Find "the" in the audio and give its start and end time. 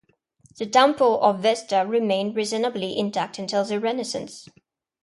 0.57-0.65, 3.63-3.79